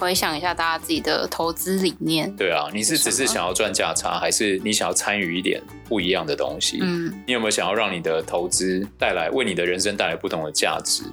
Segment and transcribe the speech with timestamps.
[0.00, 2.34] 回想一下大家自己的投资理念。
[2.34, 6.78] 对啊，你是只是想要赚价差，还是你想要参与一点不一样的东西？
[6.80, 11.04] 嗯，你有没有想要让你的投资带来为你的人生带来不同的价值？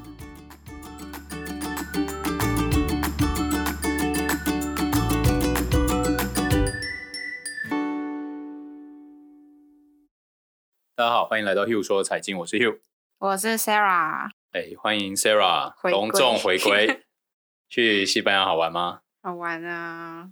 [10.95, 12.77] 大家好，欢迎来到 Hugh 说财经，我是 Hugh，
[13.19, 17.01] 我是 Sarah，哎，欢迎 Sarah 隆重回归。
[17.69, 19.01] 去西班牙好玩吗？
[19.21, 20.31] 好玩啊！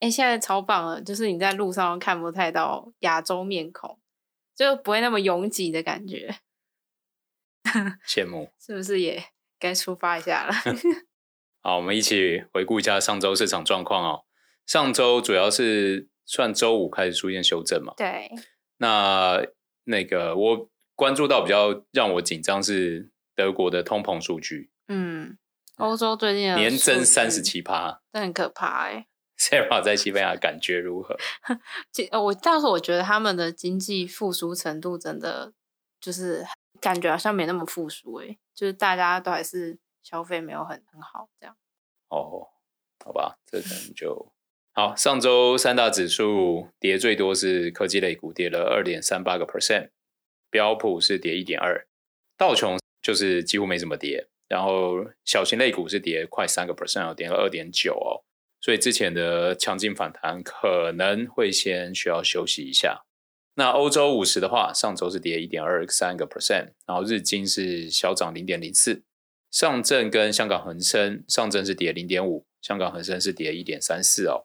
[0.00, 3.98] 哎，现在超棒了，就是你在路上看不太到亚洲面孔，
[4.54, 6.36] 就不会那么拥挤的感觉。
[8.06, 9.24] 羡慕，是不是也
[9.58, 10.52] 该出发一下了？
[11.62, 14.24] 好，我们一起回顾一下上周市场状况哦。
[14.66, 17.94] 上周主要是算周五开始出现修正嘛？
[17.96, 18.30] 对。
[18.78, 19.44] 那
[19.84, 24.70] 那个我关注到比较让我紧张是德国的通膨数据。
[24.88, 25.38] 嗯，
[25.78, 29.06] 欧洲最近年增三十七趴，这很可怕哎。
[29.38, 31.16] Sarah 在西班牙感觉如何？
[32.22, 35.52] 我但是我觉得他们的经济复苏程度真的
[36.00, 36.46] 就是
[36.80, 41.56] 感觉好像没那么复苏哎，就是大家都还是消费没有很很好这样。
[42.08, 42.46] 哦，
[43.04, 44.32] 好吧，这可能就。
[44.74, 49.90] 好，上周三大指数跌最多是科技类股，跌了二点三八个 percent，
[50.48, 51.86] 标普是跌一点二，
[52.38, 58.20] 道琼就是几乎没怎么跌，然后小型类股是跌快三个 percent，跌了二点九哦，
[58.60, 63.02] 所以之前的强劲反弹可能会先需要休息一下。
[63.54, 69.02] 那欧洲五十的话，上周是跌一点二三个 percent，然后日经是小涨零点零四，
[69.50, 74.44] 上证跟香港恒生，上证是跌零点五，香港恒生是跌一点三四哦。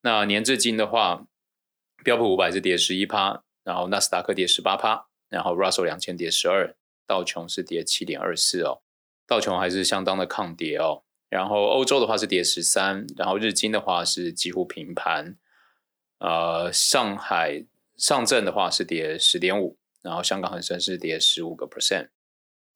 [0.00, 1.26] 那年至今的话，
[2.02, 6.74] 标普五百是跌十一趴，然后纳斯达克跌十八趴，然后 Russell 两千跌十二，
[7.06, 8.80] 道琼是跌七点二四哦，
[9.26, 11.02] 道琼还是相当的抗跌哦。
[11.28, 15.36] 然后欧洲的话是跌十三，然后日经的话是几乎平盘，
[16.18, 17.64] 呃，上海
[17.96, 22.08] 上证的话是跌十点五，然后香港恒生是跌十五个 percent。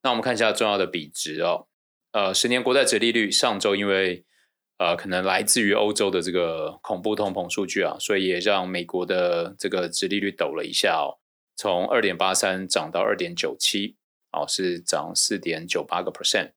[0.03, 1.67] 那我们看一下重要的比值哦，
[2.13, 4.25] 呃，十年国债殖利率上周因为
[4.79, 11.21] 呃，可能来自于欧洲的这个恐怖通膨数据啊，所以也让美国的这个殖利率抖了一下哦，
[11.57, 13.97] 从二点八三涨到二点九七，
[14.37, 16.51] 哦，是涨四点九八个 percent。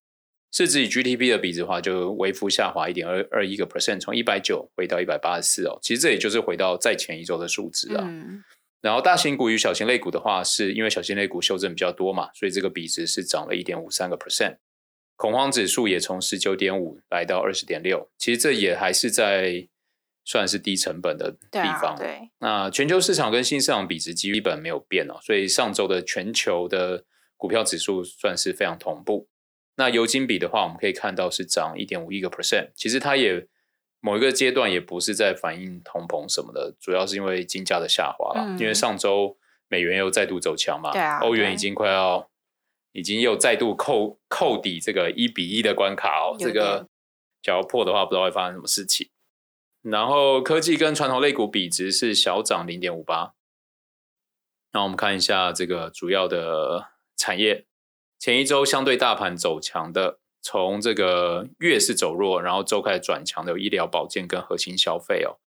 [0.52, 5.78] 市值与 GDP 的比值的话，就微幅下滑一点二二一个 percent，从一百九回到一百八十四哦。
[5.82, 8.04] 其实这也就是回到再前一周的数值啊。
[8.08, 8.44] 嗯。
[8.82, 14.58] 然后大型股与小型类股的话，是因为小型类股修正比较多嘛，所以这个比值是涨了一点五三个 percent。
[15.18, 19.68] 恐慌指数也从十九点五来到二十点六，其实这也还是在
[20.24, 21.96] 算是低成本的地方。
[21.98, 27.04] 对，啊、对，那全球市场跟新市场比值基本没有变哦，所以上周的全球的
[27.40, 29.30] 股票指数算是非常同步。
[29.78, 33.48] 那油金比的话，我们可以看到是涨一点五一个 percent，其实它也
[34.00, 39.38] 某一个阶段也不是在反映通膨什么的，主要是因为金价的下滑了，嗯、因为上周
[39.70, 42.30] 美元又再度走强嘛，啊、欧元已经快要。
[42.92, 46.90] 已经又再度扣扣底这个一比一的关卡哦，这个
[47.40, 49.12] 假如破的话，不知道会发生什么事情。
[49.84, 53.36] 然后科技跟传统类股比值是小涨零点五八。
[54.74, 56.88] 那我们看一下这个主要的
[57.20, 57.66] 产业，
[58.18, 65.38] 前一周相对大盘走强的，从这个月是走弱，然后周开始转强的有医疗保健跟核心消费哦。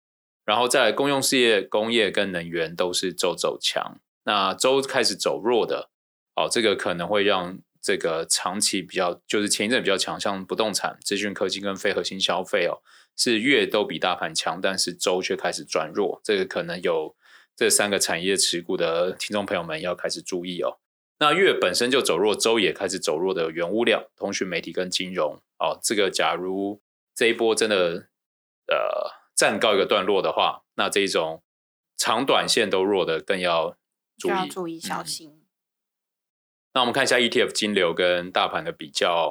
[0.44, 3.99] 然后再公用事业、工业跟能源都是周走强。
[4.25, 5.88] 那周开始走弱的。
[6.34, 12.81] 哦，这个可能会让这个长期比较，就是前一阵比较强，像不动产、资讯科技跟非核心消费哦，
[13.16, 16.21] 是月都比大盘强，但是周却开始转弱。
[16.25, 17.15] 这个可能有
[17.56, 20.78] 这三个产业持股的听众朋友们要开始注意哦。
[21.22, 26.83] 那月本身就走弱，周也开始走弱的原物料、通讯媒体跟金融哦，这个假如
[27.15, 28.09] 这一波真的
[28.66, 31.44] 呃暂告一个段落的话，那这种
[31.97, 33.77] 长短线都弱的更要
[34.19, 35.31] 注意，要注意小心。
[35.31, 35.38] 嗯
[36.74, 39.27] 那我们看一下 ETF 金流跟大盘的比较哦。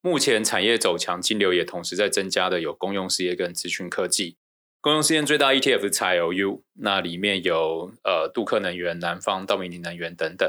[0.00, 4.38] 目前产业走强，金流也同时在增加的有公用事业跟资讯科技。
[4.80, 10.48] 公用事业最大 ETF 是 XIOU，那里面有呃杜克能源、南方、道明尼能源等等。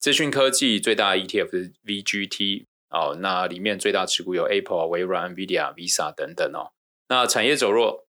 [0.00, 6.72] 资讯科技最大 ETF 是 VGT 哦，那里面最大持股有 Apple、微软、NVIDIA、Visa 等等哦。
[7.08, 8.08] 那产业走弱，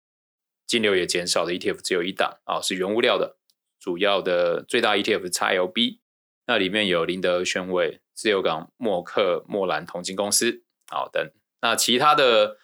[0.67, 3.37] 金流也减少的 ETF 只有一档哦，是原物料的，
[3.79, 5.97] 主要的最大 ETF 是 XLB。
[6.45, 11.31] 那里面有林德宣伟、自由港、默克、莫兰铜金公司，好等。
[11.61, 12.57] 那其他的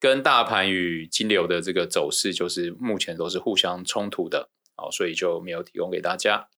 [0.00, 6.48] 跟大盘与金流的这个走势，就是目前都是互相冲突的，好，所以就没有提供给大家。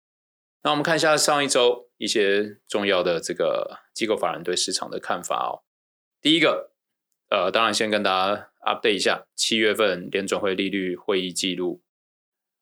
[0.62, 5.62] 那我们看一下上一周一些重要的这个机构法人对市场的看法哦。
[6.20, 6.73] 第一个，
[7.31, 11.82] 呃，当然先跟大家 update 一下七月份联准会利率会议记录，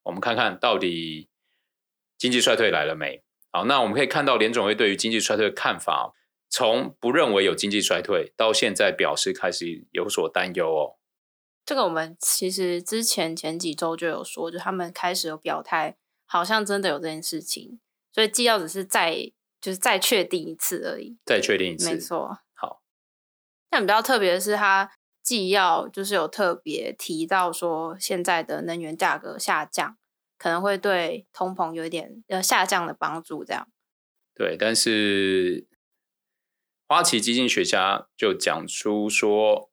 [0.03, 1.29] 我们看看到底
[2.17, 3.23] 经济衰退来了没？
[3.51, 6.13] 好，那我们可以看到联准会对于经济衰退的看法，
[6.49, 10.97] 从不认为有经济衰退，到现在表示开始有所担忧哦。
[11.65, 17.79] 这个我们其实之前前几周就有说，就他们开始有表态，好像真的有这件事情，
[18.15, 19.29] 所以纪要只是再
[19.59, 22.39] 就是再确定一次而已，再确定一次，没错。
[22.53, 22.81] 好，
[23.69, 24.89] 但比较特别的是，它
[25.21, 29.97] 纪要就是有特别提到说，现在的能源价格下降。
[30.37, 33.67] 可能会对通膨有一点呃下降的帮助，这样。
[34.33, 35.65] 对，但是
[36.87, 39.71] 花旗基金学家就讲出说，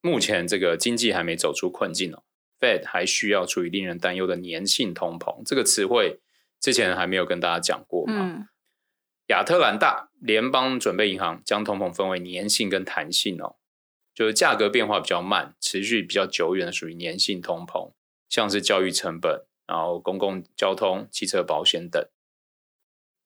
[0.00, 2.24] 目前这个经济还没走出困境哦
[2.60, 6.20] ，Fed 还需要处于令人担忧的粘性通膨这个词汇，
[6.66, 8.14] 之前还没有跟大家讲过嘛。
[8.18, 8.48] 嗯。
[9.28, 13.54] 亚特兰大联邦准备银行将通膨分为粘性跟弹性哦，
[14.12, 17.92] 就是价格变化比较慢，持续比较久远的属于粘性通膨。
[18.28, 22.04] 像是教育成本，然后公共交通、汽车保险等，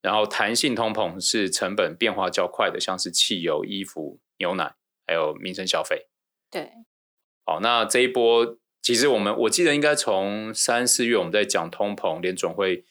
[0.02, 4.74] 然后弹性通膨是成本变化较快的，像是汽油、衣服、牛奶，
[5.06, 6.08] 还有民生消费。
[6.50, 6.72] 对，
[7.46, 12.84] 好，那这一波其实我们我记得应该从三四月我们在讲通膨，联总会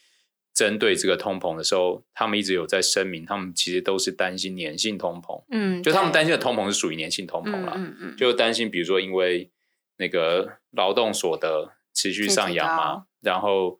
[0.54, 5.44] 针对这个通膨的时候，他们一直有在声明，他们其实都是担心粘性通膨。
[5.52, 9.50] 嗯，就他们担心的通膨是属于粘性通膨啦，嗯嗯嗯，就担心比如说因为
[9.98, 11.74] 那个劳动所得。
[11.92, 13.78] 持续上扬嘛，然后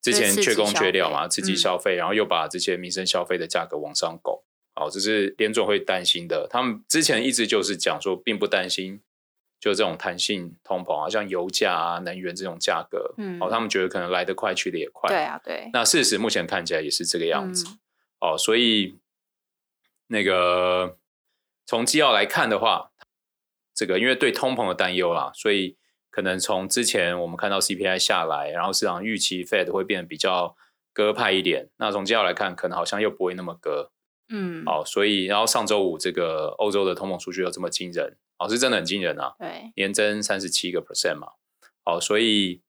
[0.00, 4.42] 之前缺工缺料嘛，刺激消费，嗯、然后又把这些民生消费的价格往上拱，
[4.72, 6.46] 好，这是联总会担心的。
[6.48, 9.02] 他们之前一直就是讲说，并不担心
[9.60, 15.70] 就这种弹性通膨啊，像油价啊、能源这种价格，嗯，哦，他们觉得可能来得快，去得也快，对啊，对。
[15.72, 17.78] 那事实目前看起来也是这个样子，嗯、
[18.20, 18.98] 哦，所以
[20.08, 20.96] 那个
[21.66, 22.90] 从纪要来看的话，
[23.74, 25.76] 这个因为对通膨的担忧啦，所以。
[26.12, 30.56] 可能从之前我们看到 CPI 下来，然后市场预期 Fed 会变得比较
[30.92, 31.70] 鸽派一点。
[31.76, 33.92] 那从纪要来看，可能好像又不会那么鸽。
[34.30, 39.34] 嗯，好，所以然后上周五这个欧洲的通膨数据又这么惊人，哦，是真的很惊人啊。
[39.38, 41.28] 对，年增三十七个 percent 嘛。
[41.84, 42.62] 好，所以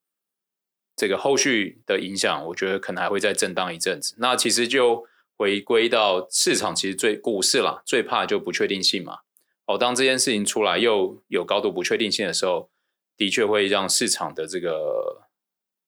[0.96, 4.16] 这个后续的影响，我觉得可能还会再震荡一阵子。
[4.18, 5.06] 那其实就
[5.38, 9.20] 回归到市场，其实最股市啦，最怕就不确定性嘛。
[9.66, 12.70] 哦，当这件事情出来又有高度不确定性的时候。
[13.18, 15.28] 的确会让市场的这个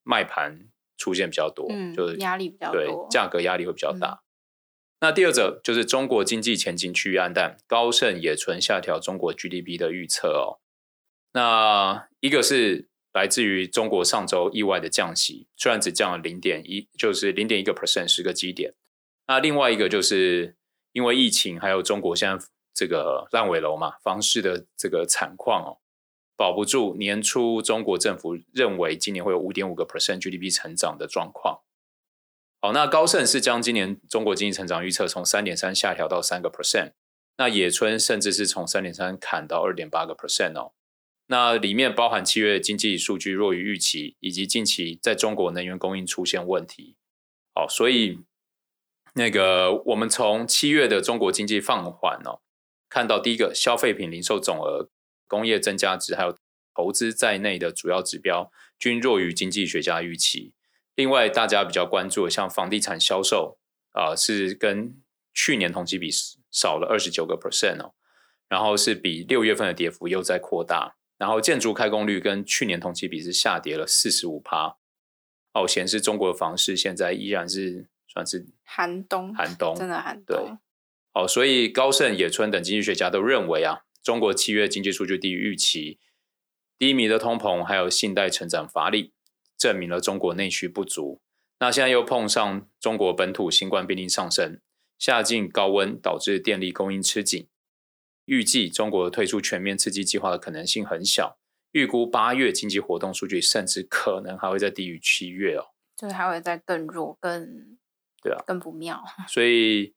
[0.03, 0.67] 卖盘
[0.97, 4.09] 出现比较多，嗯、就是压力比较多，对，价格压力会比较大。
[4.09, 4.22] 嗯、
[5.03, 10.63] 那第二则就是中国经济前景趋于黯淡，高盛、也存下调中国 GDP 的预测哦。
[11.33, 18.75] 那一个是来自于中国上周意外的降息，虽然只降了零点一，就是零点一个 percent 十个基点。
[19.27, 20.55] 那另外一个就是
[20.93, 25.83] 因为疫情，还有中国现在这个烂尾楼嘛，房市的这个惨况哦。
[26.37, 31.59] 保不住，年初中国政府认为今年会有五点五个 percent GDP 成长的状况。
[32.63, 36.93] 好，那高盛是将今年中国经济成长预测从三点三下调到三个 percent，
[37.35, 40.71] 那野村甚至是从三点三砍到二点八个 percent 哦。
[41.27, 46.95] 那里面包含七月经济数据弱于预期，以及近期在中国能源供应出现问题。
[47.53, 48.21] 好，所以
[49.15, 52.39] 那个我们从七月的中国经济放缓哦，
[52.89, 54.89] 看到第一个消费品零售总额。
[55.27, 56.37] 工业增加值还有
[56.75, 60.53] 投资在内的主要指标均弱于经济学家预期。
[60.95, 63.57] 另外，大家比较关注的像房地产销售
[63.91, 65.01] 啊、呃，是跟
[65.33, 66.09] 去年同期比
[66.51, 67.93] 少了二十九个 percent 哦，
[68.47, 70.95] 然后是比六月份的跌幅又在扩大。
[71.17, 74.77] 然后建筑开工率跟去年同期比是下跌了四十五趴。
[75.53, 80.35] 哦，显示中国的房市现在依然是算是寒冬，寒冬真的寒冬。
[80.35, 80.57] 对，
[81.13, 83.83] 哦，所以高盛、野村等经济学家都认为啊。
[84.03, 85.97] 中国七月经济数据低于预期，
[86.77, 89.13] 低迷的通膨还有信贷成长乏力，
[89.63, 91.21] 证明了中国内需不足。
[91.59, 94.59] 那现在又碰上中国本土新冠病例上升，
[94.99, 97.47] 夏季高温导致电力供应吃紧，
[98.25, 101.37] 预计中国推出全面刺激计划的可能性很小。
[101.71, 107.77] 预估八月经济活动数据甚至可能还会再低于七月哦，就是还会再更弱、更
[108.21, 109.01] 对啊、更不妙。
[109.29, 109.93] 所以。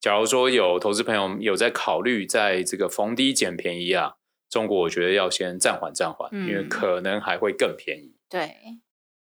[0.00, 4.16] 假如说有投资朋友有在考虑在这个逢低捡便宜啊，
[4.50, 8.13] 中国我觉得要先暂缓暂缓，嗯、因为可能还会更便宜。
[8.34, 8.52] 对，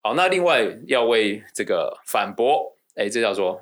[0.03, 3.59] 好，那另外要为这个反驳，哎，这叫做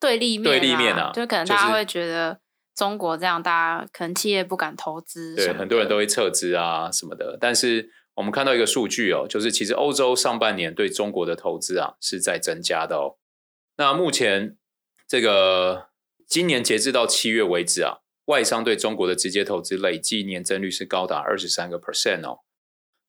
[0.00, 2.40] 对立面，对立面啊，就可能大家会觉得
[2.74, 7.36] 中国这样，大家可能企业不敢投资，对，很多人都会撤资啊什么的。
[7.38, 13.18] 但是我们看到一个数据哦，就是其实欧洲上半年对中国的投资啊是在增加的哦。
[13.76, 14.56] 那目前
[15.06, 15.90] 这个。
[16.26, 22.40] 今年截至到七月为止啊，外商对中国的直接投资累计年增率是高达二十三个 percent 哦，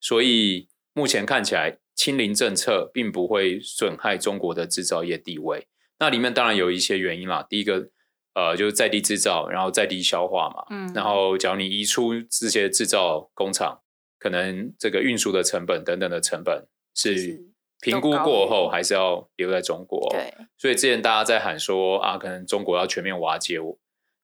[0.02, 5.68] 所以目前看起来，清零政策并不会损害中国的制造业地位。
[6.00, 7.90] 那里面当然有一些原因啦，第一个，
[8.34, 10.66] 呃，就是在地制造，然后在地消化嘛。
[10.70, 10.94] 嗯。
[10.94, 13.82] 然后，假如你移出这些制造工厂，
[14.18, 17.44] 可能这个运输的成本等等的成本是
[17.82, 20.10] 评估过后，还是要留在中国。
[20.12, 20.34] 对。
[20.58, 23.78] 所以之前大家在喊说啊，可能中国要全面瓦解我。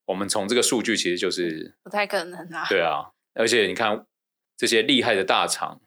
[0.06, 2.66] 我们从这个数据其实就是不太可能啊。
[2.68, 4.06] 对啊，而且你看
[4.56, 5.80] 这些厉害的大厂，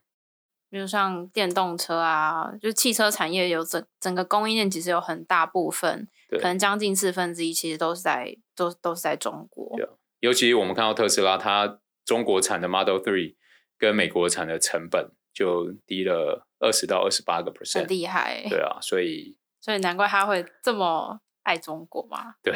[0.76, 9.74] 比如像电动车啊，就汽车产业有整整个供应链，其实有很大部分，可能将近四分之一，其实都是在都都是在中国。
[10.20, 13.36] 尤其我们看到特斯拉，它中国产的 Model Three
[13.78, 18.46] 跟美国产的成本就低了二十到二十八个 percent，很厉害。
[18.50, 21.22] 对啊，所以所以难怪他会这么。
[21.46, 22.34] 爱中国嘛？
[22.44, 22.52] 对，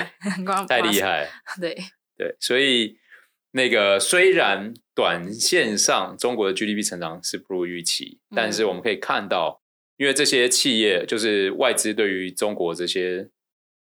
[0.67, 1.29] 太厉害。
[1.61, 1.77] 对
[2.17, 2.97] 对，所以
[3.51, 9.61] 那个虽然短线上中国的 GDP 成长是不如预期，嗯，但是我们可以看到，
[9.97, 13.29] 因为这些企业就是外资对于中国这些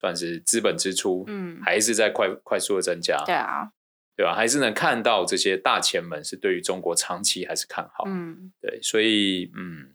[0.01, 3.23] 算是资本支出，嗯，还是在快快速的增加。
[3.25, 3.71] 对啊，
[4.17, 4.35] 对吧？
[4.35, 8.05] 还是能看到这些大前们是对于中国长期还是看好。
[8.07, 9.95] 嗯，对，所以嗯，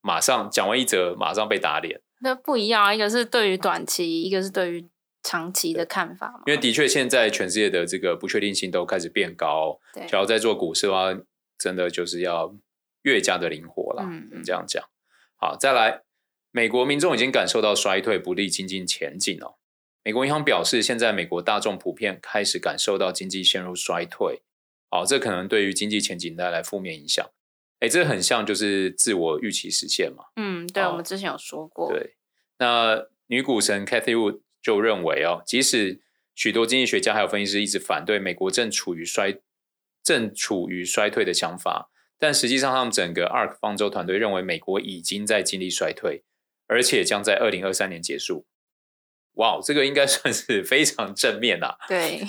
[0.00, 2.00] 马上讲完一则，马上被打脸。
[2.20, 4.88] 那不一样啊，一个是对于短期，一个是对于
[5.22, 6.42] 长期的看法嘛。
[6.46, 9.80] 因为的确，现在全世界的这个不确定性都开始变高。
[9.92, 11.14] 对，只要在做股市的话，
[11.58, 12.54] 真的就是要
[13.02, 14.02] 越加的灵活了。
[14.06, 14.82] 嗯，这样讲。
[15.36, 16.02] 好，再来，
[16.50, 19.56] 美国民众已经感受到衰退不利经济前景哦。
[20.04, 24.42] 美国银行表示，现在美国大众普遍开始感受到经济陷入衰退。
[24.90, 27.24] 哦，这可能对于经济前景带来负面影响。
[27.80, 30.24] 哎，这很像就是自我预期实现嘛。
[30.36, 31.90] 嗯，对，我们之前有说过。
[31.90, 32.16] 对，
[32.58, 36.00] 那女股神 Cathie Wood 就认为哦，即使
[36.34, 39.38] 许多经济学家还有分析师一直反对美国正处于衰
[40.02, 46.22] 正处于衰退的想法，但实际上他们整个 ARK 方舟团队认为美国已经在经历衰退，
[46.68, 48.46] 而且将在二零二三年结束。
[49.34, 51.76] 哇，这个应该算是非常正面啦。
[51.88, 52.22] 对。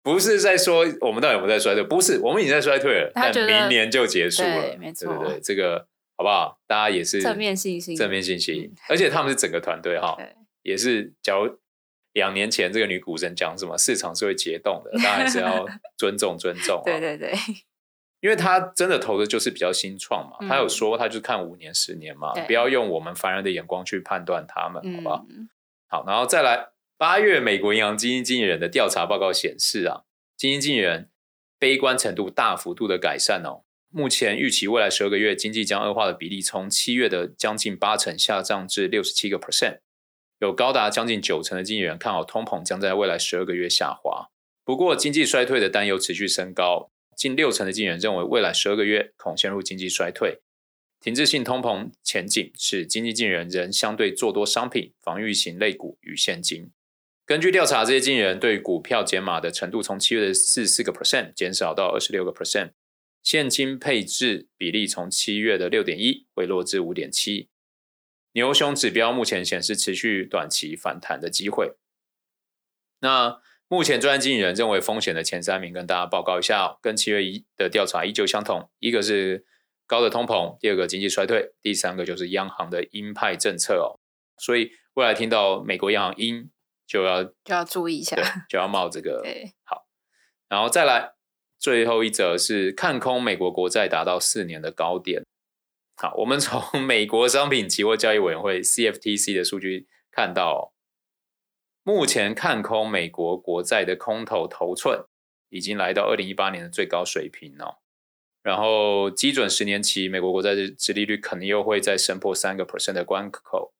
[0.00, 5.86] 不是在说我们到底有没有在衰退，不是，我们已经在衰退了，但明年就结束了，对，没错，对对对，这个
[6.16, 6.58] 好不好？
[6.66, 10.16] 大家也是正面信心，正面信心，而且他们是整个团队哈，
[10.62, 11.14] 也是。
[11.22, 11.58] 假如
[12.12, 17.32] 两年前这个女股神讲什么，市场是会解冻的，当然是要尊 重尊重，对对对，
[18.20, 25.26] 因为她真的投的就是比较新创嘛，他有说她就看五年十年嘛，不要用我们凡人的眼光去判断他们，好不好？
[25.88, 26.70] 好，然后再来。
[27.00, 30.02] 八月，美国银行基金经理人的调查报告显示啊，
[30.36, 31.08] 基金经理人
[31.56, 33.62] 悲观程度大幅度的改善哦。
[33.88, 39.78] 目前预期未来十二个月经济将恶化的比例，从七月的将近八成下降至六十七个 percent，
[40.40, 44.28] 有高达将近九成的经理人看好通膨将在未来十二个月下滑。
[44.64, 50.40] 不过，经济衰退的担忧持续升高，近六成的经理人认为未来十二个月恐陷入经济衰退。
[51.00, 56.70] 停滞性通膨前景使经济经理人仍相对做多商品、防御型类股与现金。
[57.24, 62.70] 根据调查，这些经理人对股票减码的程度从七月的四四个 percent 减少到二十六个 percent，
[63.22, 67.48] 现金配置比例从七月的六点一回落至五点七。
[68.32, 71.76] 牛熊指标目前显示持续短期反弹的机会。
[73.00, 79.46] 那目前专业经理人认为风险的前三名，跟大家报告一下哦，跟七月一的调查依旧相同，一个是
[79.86, 84.00] 高的通膨，第二个经济衰退，第三个就是央行的鹰派政策哦。
[84.36, 86.50] 所以未来听到美国央行鹰。
[86.88, 88.16] 就要就要注意一下，
[88.48, 89.22] 就要冒这个
[89.62, 89.86] 好，
[90.48, 91.12] 然后再来
[91.58, 95.22] 最后一则是看空美国国债达到四年的高点。
[96.00, 100.72] 好，我们从 美国商品期货交易委员会 CFTC 的数据看到，
[101.82, 105.06] 目前看空美国国债的空头头寸
[105.48, 107.78] 已经来到二零一八年的最高水平哦。
[108.44, 113.74] 然后基准十年期美国国债的殖利率可能又会再升破三个 percent 的关口，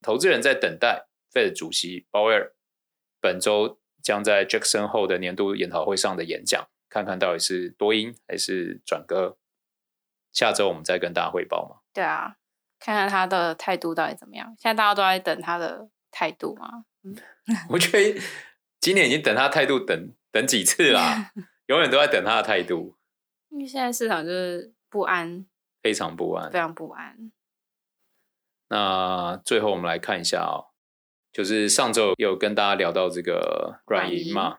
[0.00, 1.08] 投资人在等待。
[1.34, 2.54] Fed 主席鲍威尔
[3.20, 9.36] 本周将在 Jackson 后的年度研讨会上的演讲，看看到底是多鹰还是转鸽。
[10.38, 11.80] 下周我们再跟大家汇报嘛？
[11.92, 12.36] 对啊，
[12.78, 14.46] 看看他的态度到底怎么样。
[14.56, 16.84] 现在大家都在等他的态度嘛？
[17.02, 17.16] 嗯，
[17.70, 18.20] 我觉得
[18.78, 21.32] 今年已经等他态度等等几次啦，
[21.66, 22.96] 永远都在等他的态度。
[23.48, 25.44] 因为现在市场就是不安，
[25.82, 27.32] 非常不安，非常不安。
[28.68, 30.70] 那最后我们来看一下哦。
[31.32, 34.58] 就是上周有跟大家聊到这个软银嘛，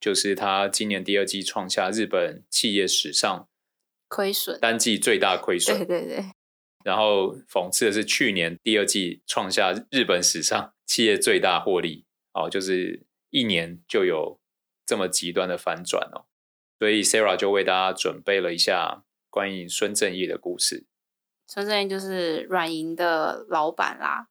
[0.00, 3.48] 就是他今年第二季创下日本企业史上
[4.10, 6.24] 亏损单季最大亏损，对对对。
[6.84, 14.40] 然后讽刺的是，去年第二季创下日本史上企业最大获利，哦，就是一年就有
[14.84, 16.26] 这么极端的反转哦。
[16.78, 20.86] 所以 Sarah 就为大家准备了一下关于孙正义的故事。
[21.46, 24.28] 孙正义就是软银的老板啦。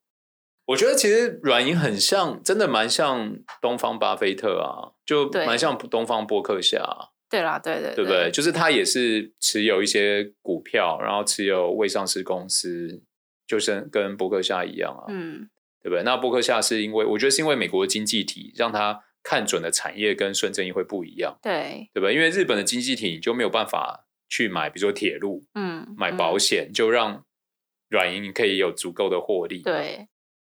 [0.66, 7.10] 我觉得其实软银很像，真的蛮像东方巴菲特啊，就蛮像东方波克夏啊。
[7.30, 8.32] 对啦，对对，对不对？
[8.32, 13.02] 就是他也是持有一些股票，然后持有未上市公司，
[13.46, 15.06] 就是跟伯克夏一样啊。
[15.10, 15.50] 嗯，
[15.82, 16.04] 对不对？
[16.04, 21.38] 那伯克夏是因为，我觉得是因为美国的经济体让他看准的产业跟孙正义会不一样。
[21.42, 22.16] 对，对不对？
[22.16, 27.24] 因为日本的经济体你就没有办法去买，比如说铁路，嗯，买保险，嗯、就让
[27.90, 29.62] 软银可以有足够的获利。
[29.62, 30.08] 对。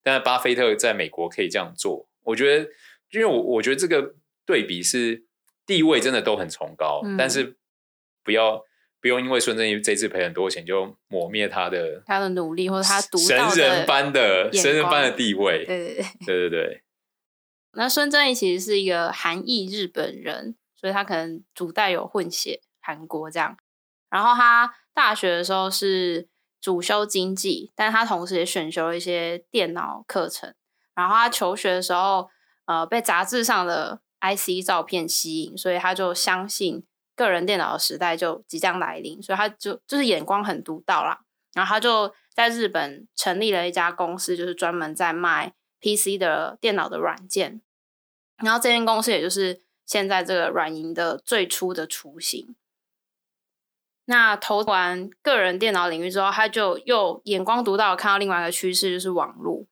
[0.03, 2.71] 但是巴菲特在美国可以这样做，我觉得，
[3.11, 4.15] 因为我我觉得这个
[4.47, 5.25] 对比是
[5.71, 7.57] 地位真的都很崇高，嗯、但是
[8.25, 8.65] 不要
[9.00, 16.83] 不用因为孙正义这次赔很多钱就抹灭他的他的努力或者他神人般的神人般的地位，对对对对对对。
[17.75, 23.57] 那孙正义其实是一个韩裔日本人，所以他可能祖代有混血韩国这样。
[24.11, 26.29] 然后他大学的时候是。
[26.62, 30.55] 主修经济，但是他同时也选修了一些电脑课程。
[30.95, 32.29] 然后他求学的时候，
[32.67, 36.85] 呃，被杂志上的 IC 照片吸引，所以他就相信
[37.17, 41.21] 个人电脑的时代就即将来临，所以他就就是眼光很独到啦。
[41.53, 47.61] 然后他就在日本成立了一家公司，就是专门在卖 PC 的电脑的软件。
[48.37, 52.55] 然后这间公司也就是现在这个软银的最初的雏形。
[54.07, 59.67] 那投完个人电脑领域之后，他就又眼光独到，看到另外一个趋势，就是网络。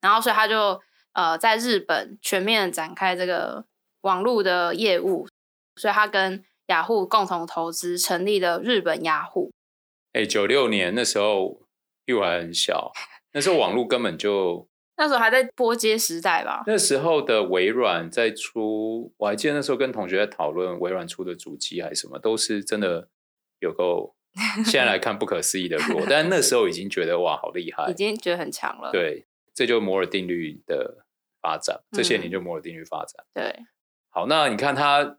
[0.00, 0.80] 然后，所以他就
[1.12, 3.64] 呃在日本全面展开这个
[4.06, 5.26] 网络的业务。
[5.76, 9.52] 所以他跟雅虎共同投资，成立了日本雅虎。
[10.14, 11.60] 哎、欸，九六年那时候
[12.06, 12.92] 又还很小，
[13.32, 16.62] 那时候网络根本就 那时候还在波接时代吧。
[16.66, 23.08] 那时候的微软在出，我还记得那时候跟同学在讨论微软出的主机还是什么，都是真的。
[23.60, 24.14] 有够，
[24.66, 28.92] 现在来看不可思议的弱，但那时候已经觉得哇，好厉害，已经觉得很强了。
[28.92, 31.06] 对，这就摩尔定律的
[31.40, 33.24] 发展，这些年就摩尔定律发展。
[33.32, 33.66] 嗯、对，
[34.16, 35.18] 好，那你看他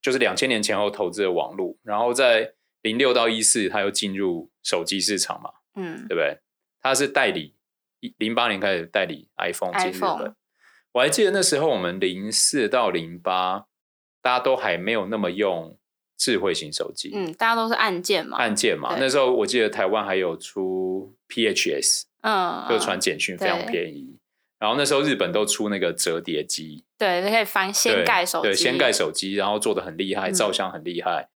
[0.00, 6.38] 就是两千年前后投资的网络，然后在零六到一四，他又进入手机市场嘛，嗯，对不对？
[6.80, 7.54] 他是代理，
[8.16, 10.34] 零八年开始代理 iPhone 进日本。
[10.92, 13.66] 我还记得那时候我们零四到零八，
[14.22, 15.76] 大家都还没有那么用。
[16.16, 18.94] 智慧型手机，嗯，大家都是按键嘛，按键嘛。
[19.00, 24.18] 那时候我记得台湾还有出 PHS，嗯，就传简讯非常便宜。
[24.60, 31.30] 然后那时候日本都出那个折叠机，对，可以翻掀盖手机，对，掀盖手机，然后做的很厉害，照相很厉害，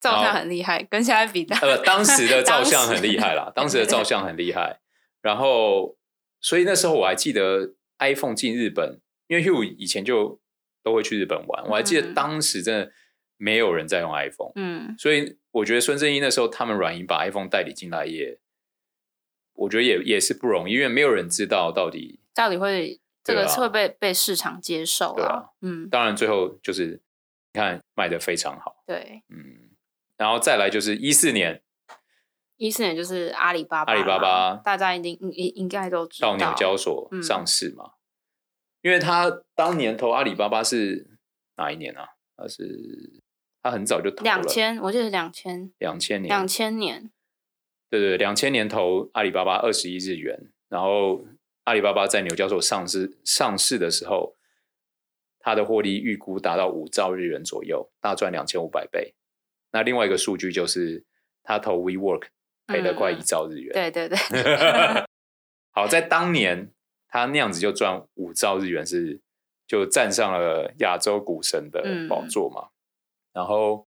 [0.00, 4.80] 照相很厉害，跟现在比，呃，当时的 照相很厉害啦， 当时的照相很厉害。
[5.22, 5.96] 然后，
[6.40, 10.40] 所以那时候我还记得 iPhone 进日本，因为 Hugh 以前就
[10.82, 12.92] 都会去日本玩，我还记得当时真的。
[13.36, 18.38] 没有人在用 iPhone，嗯，所以我觉得孙正义那时候他们软银把 iPhone 代理进来也，
[19.54, 27.02] 我觉得也也是不容易，因为没有人知道到底到底会这个会被、啊、被市场接受啊，啊嗯，当然最后就是
[27.52, 29.70] 你看卖的非常好，对，嗯，
[30.16, 31.62] 然后再来就是一四年，
[32.56, 37.98] 一四年就是阿里巴巴，阿里巴巴大家一定应应该都知道到纽交所上市嘛，嗯、
[38.82, 41.18] 因为他当年投阿里巴巴是
[41.56, 42.06] 哪一年啊？
[42.36, 43.22] 他是。
[43.66, 47.10] 他很早就投了，两千，我记得是两千，两千年，两千年，
[47.98, 51.24] 对对，两千年投阿里巴巴二十亿日元，然后
[51.64, 54.36] 阿里巴巴在纽交所上市上市的时候，
[55.40, 59.14] 它的获利预估达到五兆日元左右，大赚两千五百倍。
[59.72, 61.04] 那另外一个数据就是，
[61.42, 62.28] 他投 WeWork
[62.66, 64.18] 赔了快一兆日元，嗯、对对对。
[65.72, 66.72] 好，在当年
[67.08, 69.20] 他那样子就赚五兆日元是，是
[69.66, 72.68] 就站上了亚洲股神的宝座嘛。
[72.68, 72.70] 嗯
[73.34, 73.88] 然后，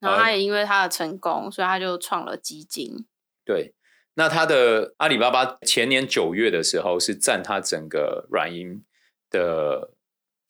[0.00, 3.04] 然后他也因为他的成功，呃、所以他就创了基金。
[3.44, 3.74] 对，
[4.14, 8.84] 那他的阿里巴巴前年九月的时候是占他整个软银
[9.30, 9.94] 的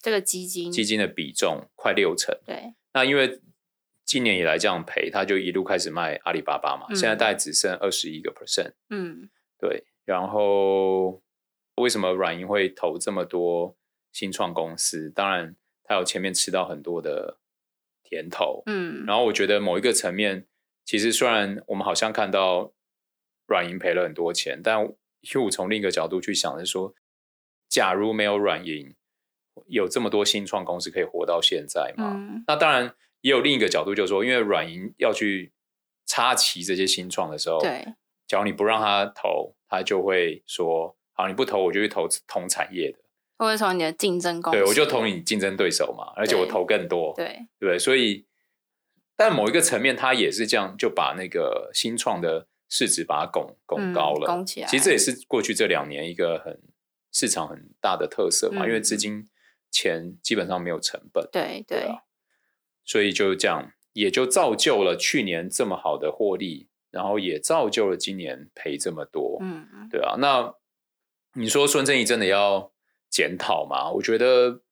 [0.00, 2.37] 这个基金基金的比重快六成。
[2.44, 3.40] 对，那因为
[4.05, 8.72] 今年以来这样赔，他就一路开始卖阿里巴巴嘛，嗯、现在大概只剩二十一个 percent。
[8.90, 9.28] 嗯，
[9.59, 9.85] 对。
[10.05, 11.22] 然后
[11.76, 13.76] 为什么软银会投这么多
[14.12, 15.11] 新创公司？
[15.11, 17.38] 当然，他有前面吃到很多的。
[18.05, 20.46] 甜头，嗯，然后我觉得某一个层面，
[20.85, 22.70] 其实虽然我们好像看到
[23.53, 24.88] 软银赔了很多钱，但
[25.21, 26.95] Hugh 从另一个角度去想的是说，
[27.69, 28.95] 假如没有软银，
[29.67, 32.15] 有这么多新创公司可以活到现在嘛？
[32.17, 35.53] 嗯、那当然也有另一个角度，就是说，因为软银要去
[36.07, 37.87] 插旗这些新创的时候，对，
[38.27, 42.99] 假如你不让他投，他就会说，好，你不投，我就去投同产业的。
[43.38, 47.79] 或者从你的竞争公司，对，我就投你竞争对手嘛，而且我投更多，对，对？
[47.79, 48.25] 所以，
[49.17, 54.66] 但某一个层面，他也是这样，就把那个新创的市值把它拱拱高了，嗯、拱起来。
[54.66, 56.58] 其实这也是过去这两年一个很
[57.12, 59.28] 市场很大的特色嘛，嗯、因为资金
[59.70, 61.87] 钱基本上没有成本，对对，
[62.82, 70.16] 所以就这样，也就造就了去年这么好的获利，然后也造就了今年赔这么多，嗯，对啊。
[70.18, 70.54] 那
[71.35, 72.72] 你说孙正义真的要
[73.11, 73.90] 检讨吗？
[73.90, 74.62] 我觉得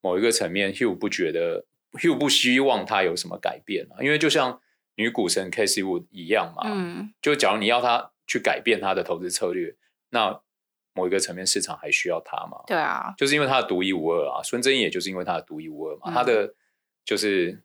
[0.00, 4.62] 某一个层面，Hugh 不觉得，Hugh 不希望他有什么改变啊，因为就像。
[5.00, 9.74] 女股神 Cathie Wood 一样嘛，嗯，就假如你要他去改变他的投资策略，
[10.10, 10.38] 那
[10.92, 12.58] 某一个层面市场还需要他吗？
[12.66, 14.42] 对啊，就是因为他的独一无二啊。
[14.42, 16.52] 孙正义也就是因为他的独一无二嘛，嗯、他的
[17.02, 17.62] 就是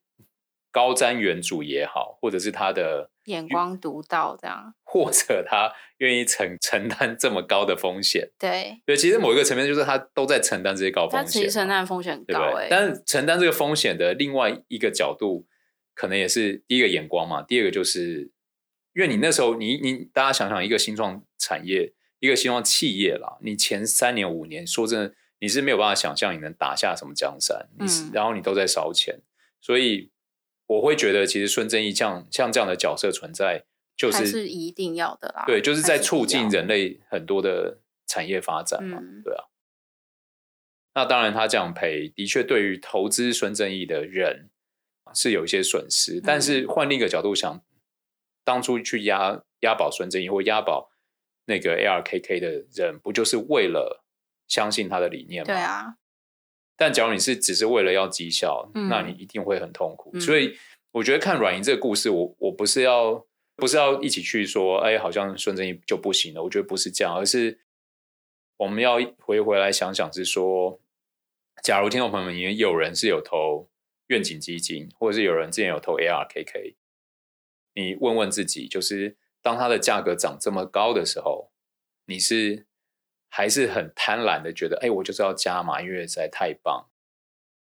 [0.72, 8.82] 高瞻远瞩也好，或者是他的眼光独到这样，或者他愿意承承担这么高的风险，对。
[8.86, 15.46] 对，其实某一个层面就是他都在承担这些高风险，他其实承担风险很高哎、欸，但是承担这个风险的另外一个角度。
[15.96, 18.30] 可能也是第一个眼光嘛，第二个就是，
[18.94, 29.22] 因为你那时候你你大家想想，一个新创产业，一个新创企业啦，你前三年五年，说真的，你是没有办法想象你能打下什么江山，你是、嗯、然后你都在烧钱，
[29.62, 30.12] 所以
[30.68, 33.64] 我会觉得，其实孙正义像像这样的角色存在，
[33.96, 39.46] 就是是一定要的啦，对，就是在促进人类很多的产业发展嘛，嗯、对啊。
[40.94, 44.50] 那当然，他这样赔，的确对于投资孙正义的人。
[45.14, 47.62] 是有一些损失，但是换另一个角度想，嗯、
[48.44, 50.92] 当初去押押宝孙正义或押宝
[51.46, 54.04] 那个 ARKK 的人，不就是为了
[54.48, 55.46] 相信他的理念吗？
[55.46, 55.96] 对啊。
[56.76, 60.12] 但假如你是只是为了要绩效，嗯、那你一定会很痛苦。
[60.14, 60.58] 嗯、所以
[60.92, 66.44] 我觉得看软银这个故事，我我不是要不是要一起去说，哎，好像孙正义就不行了。
[66.44, 67.62] 我觉得不是这样，而是
[68.58, 70.82] 我们要回回来想想，是说，
[71.64, 73.70] 假如听众朋友们里面有人是有投。
[74.08, 76.76] 愿景基金，或者是有人之前有投 ARKK，
[77.74, 81.52] 你问问自己，就是当它的价格涨这么高的时候，
[82.06, 82.66] 你是
[83.30, 86.90] 还是很贪婪的觉得，哎，我就是要加嘛，因为实在太棒，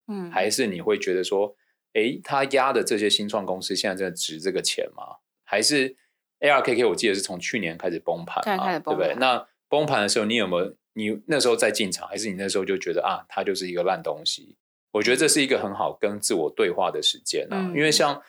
[0.08, 1.56] 嗯，还是你会觉得说，
[1.94, 5.18] 哎，他压的这些新创公司现在真的值这个钱吗？
[5.44, 5.96] 还是
[6.40, 6.90] ARKK？
[6.90, 9.16] 我记得是从去年开始崩盘嘛，对，对不对？
[9.16, 14.58] 那崩盘的时候，你有没有你那时候在进场，还是你那时候就觉得啊，它就是一个烂东西？
[14.94, 18.22] 我觉得这是一个很好跟自我对话的时间啊，嗯、因为像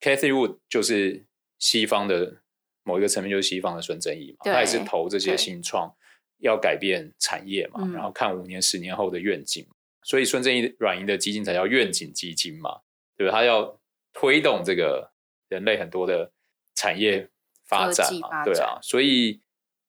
[0.00, 1.24] Cathie Wood 就是
[1.60, 2.42] 西方的
[2.82, 5.94] 某一个层面，就是西方的孙正义嘛，他也是投这些新创，
[6.38, 9.64] 要改变产业嘛，嗯、然后看五年、十年后的愿景，
[10.02, 12.80] 所以孙正义软银的基金才叫愿景基金嘛，
[13.16, 13.32] 对吧？
[13.32, 13.78] 他要
[14.12, 15.12] 推动这个
[15.48, 16.32] 人类很多的
[16.74, 17.30] 产业
[17.64, 19.40] 发展嘛，展对啊，所以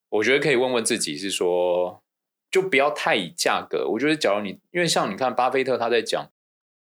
[0.10, 2.03] 我觉得可以问问自己，是说。
[2.54, 3.90] 就不要太以价格。
[3.90, 6.30] 我觉得，假如你因为像你看，巴菲特他在讲，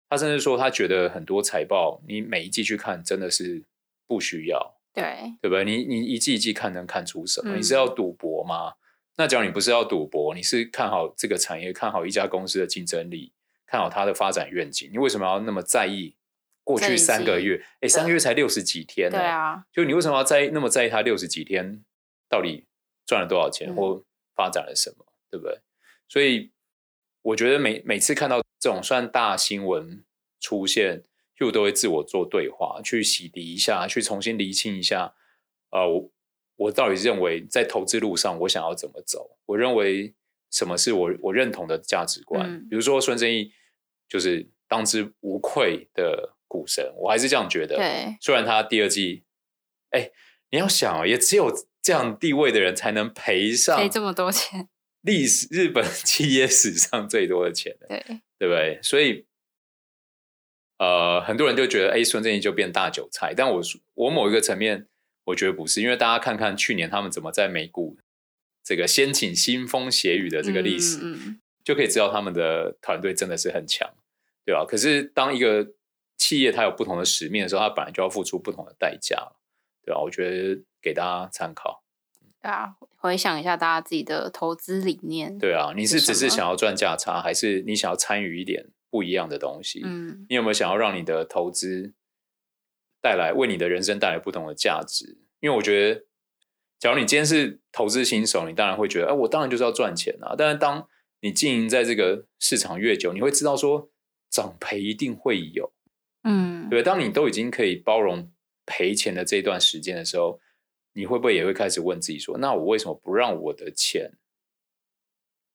[0.08, 3.64] 他甚至说他觉得很多财报，你每一季去看真的是
[4.06, 5.64] 不需要，对对不对？
[5.64, 7.56] 你你一季一季看能看出什么？
[7.56, 8.74] 嗯、你是要赌博吗？
[9.16, 13.32] 那假如你不是要赌博，你是看好这个产业，看好一家公司的竞争力，
[13.66, 16.14] 看好它的发展愿景，你为什么要那么在意
[16.62, 17.60] 过去三个月？
[17.80, 19.24] 哎，三个月才六十几天呢、欸？
[19.24, 21.82] 对啊，就你为什么要在意那么在意它六十几天
[22.28, 22.66] 到底
[23.04, 24.04] 赚了多少钱、嗯、或
[24.36, 25.04] 发展了什么？
[25.30, 25.60] 对不对？
[26.08, 26.52] 所以
[27.22, 30.04] 我觉得每每次看到这种算大新闻
[30.40, 31.02] 出现，
[31.34, 35.14] 就都会自我做对话，去洗涤一下，去重新厘清一下。
[35.70, 36.10] 呃，我
[36.56, 39.38] 我到底认为在投资路上，我想要怎么走？
[39.46, 40.14] 我认为
[40.50, 42.48] 什么是我我认同的价值观？
[42.48, 43.52] 嗯、比如说孙正义
[44.08, 47.76] 就是当之无愧的股神，我还是这样觉得。
[47.76, 49.24] 对，虽然他第二季，
[49.90, 50.10] 哎，
[50.50, 54.68] 你要想，也只有这样地位的人才能赔上赔这么多钱。
[55.06, 58.04] 历史 日本企业史上最多的钱，对
[58.38, 58.78] 对不对？
[58.82, 59.24] 所以，
[60.78, 63.32] 呃，很多人就觉得，哎，孙正义就变大韭菜。
[63.34, 63.62] 但我
[63.94, 64.86] 我某一个层面，
[65.24, 67.96] 我觉得不是，因为大家看看去年他们怎么在美股
[68.62, 73.88] 这个掀起腥风血雨的这个历史，嗯嗯、就可以知道他们的团队真的是很强，
[74.44, 74.66] 对吧？
[74.68, 75.72] 可是当一个
[76.18, 79.16] 企业它有不同的使命的时候，它本来就要付出不同的代价，
[79.84, 80.00] 对吧？
[80.00, 81.84] 我觉得给大家参考。
[82.46, 85.36] 啊，回想一下大家自己的投资理念。
[85.38, 89.82] 对啊，你是只是想要赚价差，还是你想要参与一点不一样的东西？
[89.84, 91.92] 嗯，你有没有想要让你的投资
[93.02, 95.18] 带来为你的人生带来不同的价值？
[95.40, 96.04] 因为我觉得，
[96.78, 100.34] 假如你今天是投资新手，你当然会觉得，哎，我当然就是要赚钱啊。
[100.38, 100.88] 但是当
[101.20, 103.90] 你经营在这个市场越久，你会知道说
[104.30, 105.72] 涨赔一定会有。
[106.24, 108.30] 嗯，对，当你都已经可以包容
[108.64, 110.40] 赔钱的这段时间的时候。
[110.96, 114.12] 你会不会也会开始问自己说：“那我为什么不让我的钱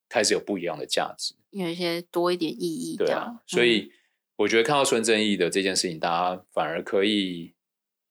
[0.08, 2.96] 开始有不一样的价值，有一些多一点意义。
[2.96, 3.90] 对啊，所以
[4.36, 7.54] 我觉得看到孙正义的这件事情，大家反而可以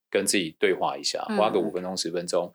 [0.09, 2.53] 跟自己对话一下，花个五分钟十分钟，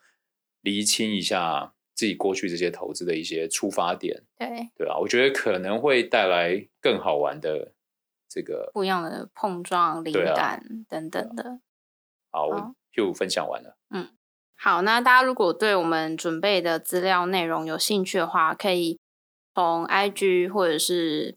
[0.61, 4.25] 厘清一下自己过去这些投资的一些出发点。
[4.37, 7.73] 对对啊，我觉得可能会带来更好玩的
[8.29, 11.61] 这个不一样的碰撞、灵感等等的。
[12.31, 13.79] 好，我就分享完了。
[13.89, 14.11] 嗯。
[14.59, 18.99] 好，那大家如果对我们准备的资料内容有兴趣的话，可以
[19.55, 21.37] 从 IG 或者是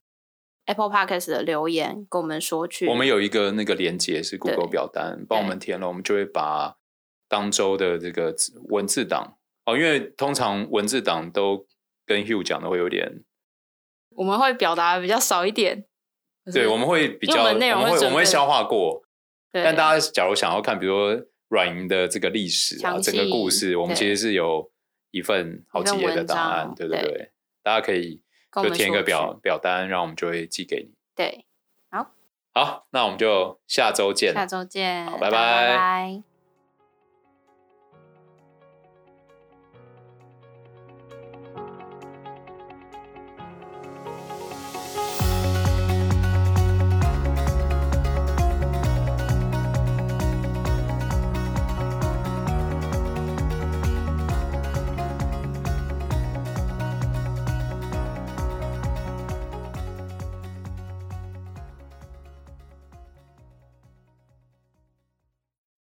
[0.66, 2.88] Apple Podcast 的留言跟我们说去。
[2.88, 6.78] 我们有一个那个连接是 Google 表单，帮我们填了，我们就会把
[7.28, 8.34] 当周的这个
[8.70, 11.68] 文字档哦，因为通常文字档都
[12.06, 13.24] 跟 Hugh 讲的会有点，
[14.16, 15.86] 我们会表达比较少一点。
[16.54, 19.04] 对，我们会比较，我们会我们会消化过。
[19.52, 21.26] 但大家假如想要看，比如说。
[21.50, 24.72] 软银的这个历史啊，整个故事，我们其实是有
[25.12, 27.32] 一份好几页的档案，对对对，
[27.62, 28.22] 大家可以
[28.64, 30.94] 就填一个表表单，然后我们就会寄给你。
[31.16, 31.46] 对，
[31.92, 32.12] 好，
[32.54, 36.29] 好，那我们就下周见，下周见，好，拜拜。